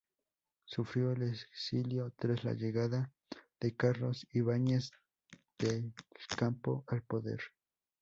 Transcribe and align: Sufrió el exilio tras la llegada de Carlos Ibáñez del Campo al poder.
Sufrió 0.65 1.11
el 1.11 1.21
exilio 1.29 2.11
tras 2.17 2.43
la 2.43 2.53
llegada 2.53 3.13
de 3.59 3.75
Carlos 3.75 4.25
Ibáñez 4.33 4.89
del 5.59 5.93
Campo 6.35 6.83
al 6.87 7.03
poder. 7.03 7.39